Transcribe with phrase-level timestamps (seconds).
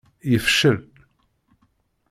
[0.31, 0.77] Yefcel.